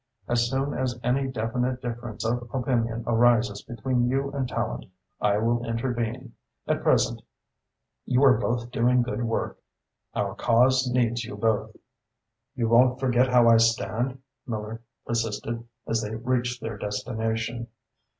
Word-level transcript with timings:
"As 0.27 0.49
soon 0.49 0.73
as 0.73 0.99
any 1.03 1.27
definite 1.27 1.79
difference 1.79 2.25
of 2.25 2.49
opinion 2.51 3.03
arises 3.05 3.61
between 3.61 4.09
you 4.09 4.31
and 4.31 4.49
Tallente, 4.49 4.89
I 5.21 5.37
will 5.37 5.63
intervene. 5.63 6.33
At 6.65 6.81
present 6.81 7.21
you 8.05 8.23
are 8.23 8.35
both 8.39 8.71
doing 8.71 9.03
good 9.03 9.21
work. 9.23 9.59
Our 10.15 10.33
cause 10.33 10.89
needs 10.91 11.23
you 11.23 11.37
both." 11.37 11.75
"You 12.55 12.67
won't 12.67 12.99
forget 12.99 13.27
how 13.29 13.47
I 13.47 13.57
stand?" 13.57 14.17
Miller 14.47 14.81
persisted, 15.05 15.63
as 15.85 16.01
they 16.01 16.15
reached 16.15 16.61
their 16.63 16.79
destination. 16.79 17.67